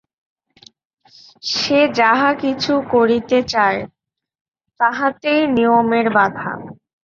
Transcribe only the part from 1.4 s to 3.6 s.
সে যাহা কিছু করিতে